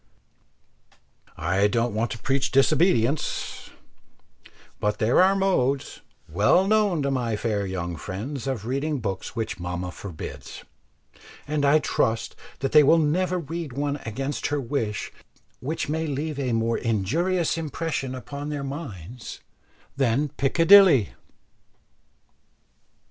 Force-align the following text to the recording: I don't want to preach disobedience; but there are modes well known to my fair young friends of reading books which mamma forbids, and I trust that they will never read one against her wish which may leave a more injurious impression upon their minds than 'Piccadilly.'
I 1.37 1.67
don't 1.67 1.93
want 1.93 2.09
to 2.09 2.17
preach 2.17 2.49
disobedience; 2.49 3.69
but 4.79 4.97
there 4.97 5.21
are 5.21 5.35
modes 5.35 6.01
well 6.27 6.67
known 6.67 7.03
to 7.03 7.11
my 7.11 7.35
fair 7.35 7.67
young 7.67 7.95
friends 7.95 8.47
of 8.47 8.65
reading 8.65 8.99
books 8.99 9.35
which 9.35 9.59
mamma 9.59 9.91
forbids, 9.91 10.63
and 11.47 11.63
I 11.63 11.77
trust 11.77 12.35
that 12.61 12.71
they 12.71 12.81
will 12.81 12.97
never 12.97 13.37
read 13.37 13.73
one 13.73 13.97
against 13.97 14.47
her 14.47 14.59
wish 14.59 15.11
which 15.59 15.87
may 15.87 16.07
leave 16.07 16.39
a 16.39 16.51
more 16.51 16.79
injurious 16.79 17.55
impression 17.55 18.15
upon 18.15 18.49
their 18.49 18.63
minds 18.63 19.41
than 19.95 20.29
'Piccadilly.' 20.29 21.09